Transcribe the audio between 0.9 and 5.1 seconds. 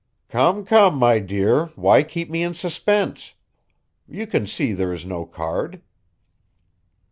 my dear, why keep me in suspense? You can see there is